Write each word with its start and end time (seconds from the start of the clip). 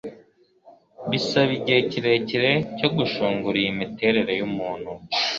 bisaba 1.11 1.51
igihe 1.59 1.79
kirekire 1.89 2.51
cyo 2.77 2.87
gushungura 2.97 3.57
iyi 3.63 3.71
miterere 3.79 4.31
yumuntu 4.39 4.91